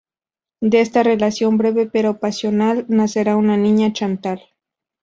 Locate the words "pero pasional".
1.85-2.85